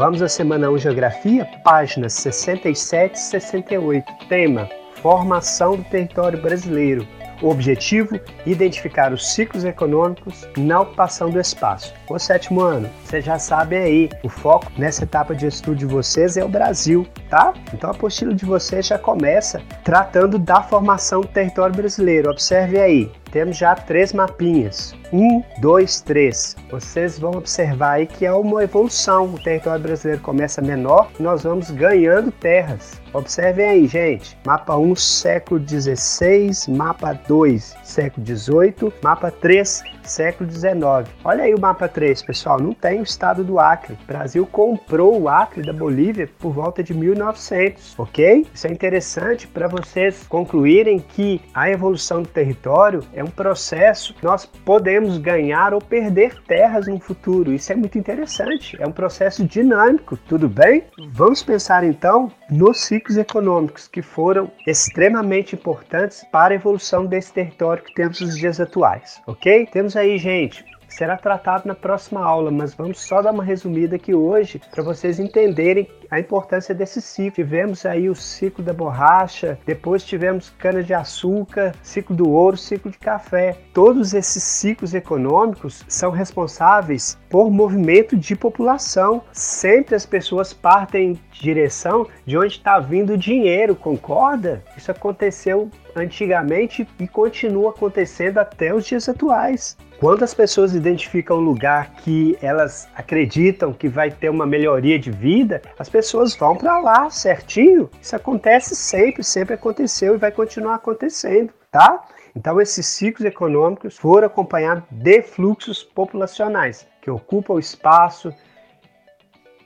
Vamos 0.00 0.22
à 0.22 0.28
Semana 0.30 0.70
1 0.70 0.78
Geografia, 0.78 1.46
páginas 1.62 2.14
67 2.14 3.16
e 3.16 3.18
68. 3.18 4.10
Tema: 4.30 4.66
Formação 4.94 5.76
do 5.76 5.84
território 5.84 6.40
brasileiro. 6.40 7.06
Objetivo: 7.42 8.18
identificar 8.46 9.12
os 9.12 9.34
ciclos 9.34 9.62
econômicos 9.62 10.48
na 10.56 10.80
ocupação 10.80 11.28
do 11.28 11.38
espaço. 11.38 11.92
O 12.08 12.18
sétimo 12.18 12.62
ano, 12.62 12.88
você 13.04 13.20
já 13.20 13.38
sabe 13.38 13.76
aí, 13.76 14.08
o 14.22 14.30
foco 14.30 14.72
nessa 14.78 15.04
etapa 15.04 15.34
de 15.34 15.46
estudo 15.46 15.76
de 15.76 15.84
vocês 15.84 16.38
é 16.38 16.42
o 16.42 16.48
Brasil, 16.48 17.06
tá? 17.28 17.52
Então 17.74 17.90
a 17.90 17.92
apostila 17.92 18.32
de 18.32 18.46
vocês 18.46 18.86
já 18.86 18.98
começa 18.98 19.60
tratando 19.84 20.38
da 20.38 20.62
formação 20.62 21.20
do 21.20 21.28
território 21.28 21.76
brasileiro. 21.76 22.30
Observe 22.30 22.80
aí, 22.80 23.12
temos 23.30 23.56
já 23.56 23.74
três 23.74 24.12
mapinhas. 24.12 24.94
Um, 25.12 25.42
dois, 25.60 26.00
três. 26.00 26.56
Vocês 26.70 27.18
vão 27.18 27.32
observar 27.32 27.92
aí 27.92 28.06
que 28.06 28.24
é 28.24 28.32
uma 28.32 28.62
evolução. 28.62 29.34
O 29.34 29.42
território 29.42 29.82
brasileiro 29.82 30.22
começa 30.22 30.60
menor 30.62 31.10
nós 31.18 31.42
vamos 31.42 31.70
ganhando 31.70 32.30
terras. 32.32 33.00
Observem 33.12 33.68
aí, 33.68 33.86
gente. 33.86 34.38
Mapa 34.44 34.76
1, 34.76 34.96
século 34.96 35.60
16, 35.60 36.68
mapa 36.68 37.12
2, 37.12 37.76
século 37.82 38.24
18, 38.24 38.92
mapa 39.02 39.30
3, 39.30 39.82
século 40.10 40.48
19. 40.48 41.10
Olha 41.24 41.44
aí 41.44 41.54
o 41.54 41.60
mapa 41.60 41.88
3, 41.88 42.22
pessoal. 42.22 42.60
Não 42.60 42.72
tem 42.72 43.00
o 43.00 43.02
estado 43.02 43.44
do 43.44 43.58
Acre. 43.58 43.94
O 43.94 44.06
Brasil 44.06 44.46
comprou 44.46 45.20
o 45.20 45.28
Acre 45.28 45.62
da 45.62 45.72
Bolívia 45.72 46.28
por 46.38 46.52
volta 46.52 46.82
de 46.82 46.92
1900, 46.92 47.98
ok? 47.98 48.46
Isso 48.52 48.66
é 48.66 48.70
interessante 48.70 49.46
para 49.46 49.68
vocês 49.68 50.26
concluírem 50.28 50.98
que 50.98 51.40
a 51.54 51.70
evolução 51.70 52.22
do 52.22 52.28
território 52.28 53.02
é 53.12 53.22
um 53.22 53.30
processo 53.30 54.14
nós 54.22 54.44
podemos 54.44 55.18
ganhar 55.18 55.72
ou 55.72 55.80
perder 55.80 56.42
terras 56.46 56.86
no 56.86 56.98
futuro. 56.98 57.52
Isso 57.52 57.72
é 57.72 57.76
muito 57.76 57.98
interessante. 57.98 58.76
É 58.80 58.86
um 58.86 58.92
processo 58.92 59.44
dinâmico, 59.44 60.16
tudo 60.16 60.48
bem? 60.48 60.84
Vamos 61.12 61.42
pensar 61.42 61.84
então 61.84 62.30
nos 62.50 62.80
ciclos 62.80 63.16
econômicos 63.16 63.86
que 63.86 64.02
foram 64.02 64.50
extremamente 64.66 65.54
importantes 65.54 66.24
para 66.32 66.52
a 66.52 66.56
evolução 66.56 67.06
desse 67.06 67.32
território 67.32 67.82
que 67.82 67.94
temos 67.94 68.20
nos 68.20 68.36
dias 68.36 68.60
atuais, 68.60 69.22
ok? 69.26 69.66
Temos 69.66 69.96
aí, 69.96 70.18
gente, 70.18 70.64
será 70.90 71.16
tratado 71.16 71.66
na 71.66 71.74
próxima 71.74 72.22
aula, 72.22 72.50
mas 72.50 72.74
vamos 72.74 73.00
só 73.00 73.22
dar 73.22 73.32
uma 73.32 73.44
resumida 73.44 73.96
aqui 73.96 74.14
hoje 74.14 74.60
para 74.70 74.82
vocês 74.82 75.18
entenderem 75.18 75.88
a 76.10 76.18
importância 76.18 76.74
desse 76.74 77.00
ciclo. 77.00 77.30
Tivemos 77.30 77.86
aí 77.86 78.10
o 78.10 78.14
ciclo 78.14 78.64
da 78.64 78.72
borracha, 78.72 79.58
depois 79.64 80.04
tivemos 80.04 80.50
cana-de-açúcar, 80.50 81.72
ciclo 81.82 82.16
do 82.16 82.28
ouro, 82.28 82.56
ciclo 82.56 82.90
de 82.90 82.98
café. 82.98 83.56
Todos 83.72 84.12
esses 84.12 84.42
ciclos 84.42 84.92
econômicos 84.92 85.84
são 85.88 86.10
responsáveis 86.10 87.16
por 87.30 87.50
movimento 87.50 88.16
de 88.16 88.34
população. 88.34 89.22
Sempre 89.32 89.94
as 89.94 90.04
pessoas 90.04 90.52
partem 90.52 91.12
em 91.12 91.20
direção 91.32 92.06
de 92.26 92.36
onde 92.36 92.54
está 92.54 92.78
vindo 92.80 93.14
o 93.14 93.18
dinheiro, 93.18 93.76
concorda? 93.76 94.62
Isso 94.76 94.90
aconteceu 94.90 95.70
antigamente 95.94 96.86
e 96.98 97.08
continua 97.08 97.70
acontecendo 97.70 98.38
até 98.38 98.74
os 98.74 98.86
dias 98.86 99.08
atuais. 99.08 99.76
Quando 99.98 100.22
as 100.22 100.32
pessoas 100.32 100.74
identificam 100.74 101.38
um 101.38 101.42
lugar 101.42 101.94
que 101.96 102.38
elas 102.40 102.88
acreditam 102.94 103.72
que 103.72 103.88
vai 103.88 104.10
ter 104.10 104.30
uma 104.30 104.46
melhoria 104.46 104.98
de 104.98 105.10
vida, 105.10 105.60
as 105.78 105.88
pessoas 105.88 106.34
vão 106.34 106.56
para 106.56 106.78
lá 106.78 107.10
certinho. 107.10 107.90
Isso 108.00 108.16
acontece 108.16 108.74
sempre, 108.74 109.22
sempre 109.22 109.54
aconteceu 109.54 110.14
e 110.14 110.18
vai 110.18 110.32
continuar 110.32 110.76
acontecendo, 110.76 111.52
tá? 111.70 112.06
Então 112.34 112.60
esses 112.60 112.86
ciclos 112.86 113.26
econômicos 113.26 113.98
foram 113.98 114.26
acompanhados 114.26 114.84
de 114.90 115.20
fluxos 115.20 115.82
populacionais 115.82 116.86
que 117.02 117.10
ocupam 117.10 117.54
o 117.54 117.58
espaço, 117.58 118.32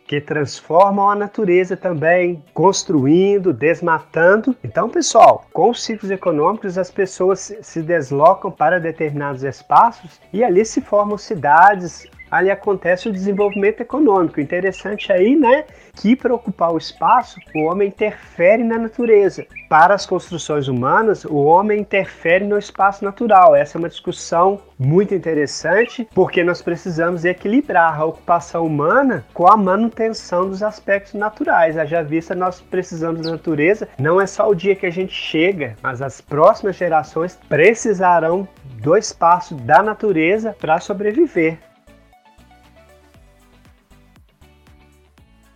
que 0.06 0.20
transformam 0.20 1.08
a 1.08 1.14
natureza 1.14 1.76
também, 1.76 2.42
construindo, 2.52 3.52
desmatando. 3.52 4.54
Então, 4.62 4.88
pessoal, 4.88 5.46
com 5.52 5.70
os 5.70 5.82
ciclos 5.82 6.10
econômicos, 6.10 6.76
as 6.76 6.90
pessoas 6.90 7.54
se 7.62 7.82
deslocam 7.82 8.50
para 8.50 8.78
determinados 8.78 9.42
espaços 9.42 10.20
e 10.32 10.44
ali 10.44 10.64
se 10.64 10.80
formam 10.80 11.16
cidades, 11.16 12.06
ali 12.34 12.50
acontece 12.50 13.08
o 13.08 13.12
desenvolvimento 13.12 13.80
econômico. 13.80 14.40
Interessante 14.40 15.12
aí, 15.12 15.36
né, 15.36 15.64
que 15.94 16.16
para 16.16 16.34
ocupar 16.34 16.72
o 16.72 16.78
espaço, 16.78 17.38
o 17.54 17.60
homem 17.64 17.88
interfere 17.88 18.64
na 18.64 18.76
natureza. 18.76 19.46
Para 19.68 19.94
as 19.94 20.04
construções 20.04 20.66
humanas, 20.66 21.24
o 21.24 21.36
homem 21.36 21.80
interfere 21.80 22.44
no 22.44 22.58
espaço 22.58 23.04
natural. 23.04 23.54
Essa 23.54 23.78
é 23.78 23.78
uma 23.78 23.88
discussão 23.88 24.60
muito 24.78 25.14
interessante, 25.14 26.08
porque 26.12 26.42
nós 26.42 26.60
precisamos 26.60 27.24
equilibrar 27.24 28.00
a 28.00 28.04
ocupação 28.04 28.66
humana 28.66 29.24
com 29.32 29.46
a 29.46 29.56
manutenção 29.56 30.48
dos 30.48 30.62
aspectos 30.62 31.14
naturais. 31.14 31.76
Já 31.88 32.02
vista, 32.02 32.34
nós 32.34 32.60
precisamos 32.60 33.22
da 33.22 33.30
natureza. 33.30 33.88
Não 33.98 34.20
é 34.20 34.26
só 34.26 34.48
o 34.48 34.54
dia 34.54 34.74
que 34.74 34.86
a 34.86 34.90
gente 34.90 35.12
chega, 35.12 35.76
mas 35.82 36.02
as 36.02 36.20
próximas 36.20 36.76
gerações 36.76 37.38
precisarão 37.48 38.46
do 38.82 38.96
espaço 38.96 39.54
da 39.54 39.82
natureza 39.82 40.56
para 40.60 40.80
sobreviver. 40.80 41.58